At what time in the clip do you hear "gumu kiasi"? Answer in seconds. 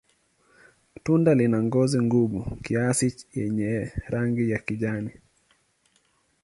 2.11-3.07